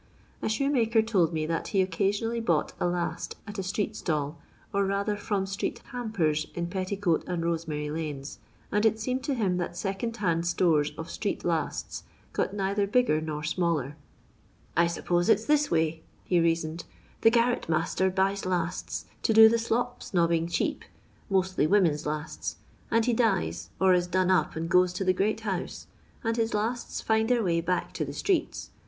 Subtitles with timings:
[0.41, 4.39] A shoenmker told me that he occasionally bought a last at a street stall,
[4.73, 8.39] or rather from street hampers in Petticoat and Bosemary huies,
[8.71, 12.01] and it •eanied to him that second hand stores of street lasts
[12.33, 13.95] got neither bigger nor smaller:
[14.37, 16.85] *' I suppose it's this way," he reasoned;
[17.21, 20.83] "the sarret master buys bsts to do the slop snobbing cheap,
[21.29, 22.55] mostly women's lasts,
[22.89, 25.85] and he dies or is done up and goes to the "great house,"
[26.23, 28.71] and his lasts find their way baek to the streets.